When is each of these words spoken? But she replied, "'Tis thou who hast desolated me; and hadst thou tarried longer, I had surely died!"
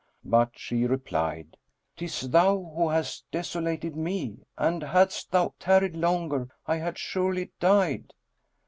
But 0.25 0.57
she 0.57 0.85
replied, 0.87 1.57
"'Tis 1.95 2.31
thou 2.31 2.57
who 2.75 2.89
hast 2.89 3.29
desolated 3.29 3.95
me; 3.95 4.39
and 4.57 4.81
hadst 4.81 5.29
thou 5.31 5.53
tarried 5.59 5.95
longer, 5.95 6.49
I 6.65 6.77
had 6.77 6.97
surely 6.97 7.51
died!" 7.59 8.11